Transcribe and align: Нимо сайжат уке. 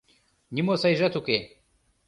Нимо 0.55 0.73
сайжат 0.81 1.13
уке. 1.19 1.37